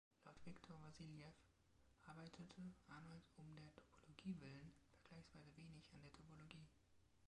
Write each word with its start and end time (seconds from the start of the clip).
Laut 0.25 0.33
Victor 0.45 0.75
Vassiliev 0.81 1.35
arbeitete 2.07 2.59
Arnold 2.89 3.21
um 3.37 3.55
der 3.55 3.71
Topologie 3.75 4.35
willen 4.39 4.73
vergleichsweise 4.97 5.55
wenig 5.55 5.83
an 5.93 6.01
der 6.01 6.11
Topologie. 6.11 6.65